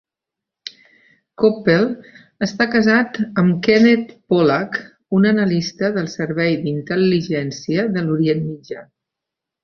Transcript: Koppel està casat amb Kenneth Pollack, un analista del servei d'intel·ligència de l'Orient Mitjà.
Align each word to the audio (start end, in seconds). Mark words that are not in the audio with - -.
Koppel 1.41 1.83
està 2.45 2.65
casat 2.75 3.19
amb 3.41 3.59
Kenneth 3.67 4.15
Pollack, 4.33 4.79
un 5.17 5.27
analista 5.33 5.91
del 5.99 6.07
servei 6.13 6.57
d'intel·ligència 6.63 7.85
de 7.99 8.03
l'Orient 8.09 8.43
Mitjà. 8.47 8.83